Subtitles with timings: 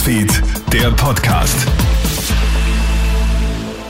[0.00, 1.66] Newsfeed, der Podcast.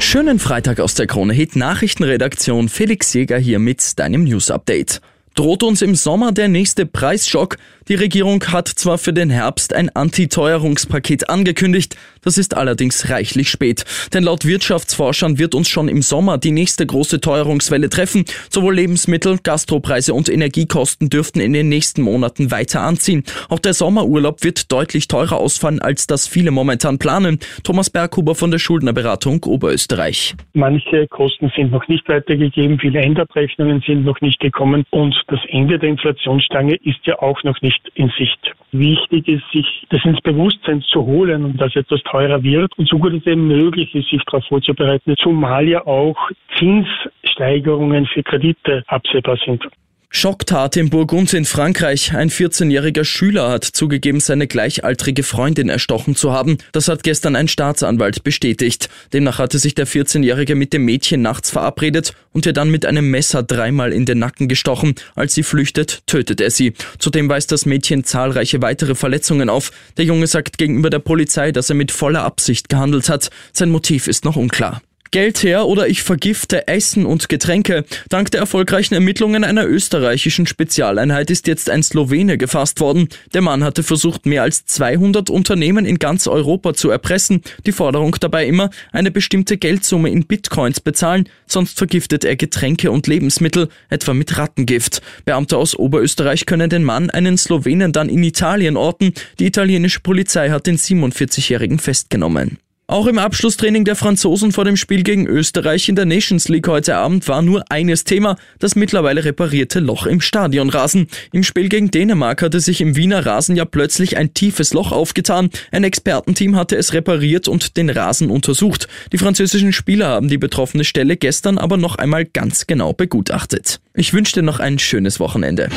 [0.01, 2.69] Schönen Freitag aus der Krone Hit Nachrichtenredaktion.
[2.69, 5.01] Felix Jäger hier mit deinem News Update.
[5.41, 7.57] Droht uns im Sommer der nächste Preisschock?
[7.89, 13.87] Die Regierung hat zwar für den Herbst ein Antiteuerungspaket angekündigt, das ist allerdings reichlich spät.
[14.13, 18.27] Denn laut Wirtschaftsforschern wird uns schon im Sommer die nächste große Teuerungswelle treffen.
[18.51, 23.25] Sowohl Lebensmittel, Gastropreise und Energiekosten dürften in den nächsten Monaten weiter anziehen.
[23.49, 27.39] Auch der Sommerurlaub wird deutlich teurer ausfallen, als das viele momentan planen.
[27.65, 30.35] Thomas Berghuber von der Schuldnerberatung Oberösterreich.
[30.53, 35.79] Manche Kosten sind noch nicht weitergegeben, viele Endabrechnungen sind noch nicht gekommen und das Ende
[35.79, 38.53] der Inflationsstange ist ja auch noch nicht in Sicht.
[38.73, 42.99] Wichtig ist, sich das ins Bewusstsein zu holen und dass etwas teurer wird und so
[42.99, 46.17] gut es eben möglich ist, sich darauf vorzubereiten, zumal ja auch
[46.59, 49.65] Zinssteigerungen für Kredite absehbar sind.
[50.13, 52.13] Schocktat in Burgund in Frankreich.
[52.13, 56.59] Ein 14-jähriger Schüler hat zugegeben, seine gleichaltrige Freundin erstochen zu haben.
[56.73, 58.91] Das hat gestern ein Staatsanwalt bestätigt.
[59.13, 63.09] Demnach hatte sich der 14-jährige mit dem Mädchen nachts verabredet und ihr dann mit einem
[63.09, 64.97] Messer dreimal in den Nacken gestochen.
[65.15, 66.75] Als sie flüchtet, tötet er sie.
[66.99, 69.71] Zudem weist das Mädchen zahlreiche weitere Verletzungen auf.
[69.97, 73.31] Der Junge sagt gegenüber der Polizei, dass er mit voller Absicht gehandelt hat.
[73.53, 74.83] Sein Motiv ist noch unklar.
[75.13, 77.85] Geld her oder ich vergifte Essen und Getränke.
[78.09, 83.09] Dank der erfolgreichen Ermittlungen einer österreichischen Spezialeinheit ist jetzt ein Slowene gefasst worden.
[83.35, 87.43] Der Mann hatte versucht, mehr als 200 Unternehmen in ganz Europa zu erpressen.
[87.67, 93.09] Die Forderung dabei immer, eine bestimmte Geldsumme in Bitcoins bezahlen, sonst vergiftet er Getränke und
[93.09, 95.03] Lebensmittel, etwa mit Rattengift.
[95.25, 99.13] Beamte aus Oberösterreich können den Mann, einen Slowenen, dann in Italien orten.
[99.41, 102.59] Die italienische Polizei hat den 47-Jährigen festgenommen.
[102.91, 106.97] Auch im Abschlusstraining der Franzosen vor dem Spiel gegen Österreich in der Nations League heute
[106.97, 111.07] Abend war nur eines Thema, das mittlerweile reparierte Loch im Stadionrasen.
[111.31, 115.51] Im Spiel gegen Dänemark hatte sich im Wiener Rasen ja plötzlich ein tiefes Loch aufgetan.
[115.71, 118.89] Ein Expertenteam hatte es repariert und den Rasen untersucht.
[119.13, 123.79] Die französischen Spieler haben die betroffene Stelle gestern aber noch einmal ganz genau begutachtet.
[123.95, 125.69] Ich wünsche dir noch ein schönes Wochenende.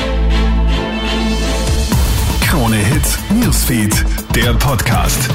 [2.41, 4.03] Krone Hits, Newsfeed,
[4.35, 5.29] der Podcast.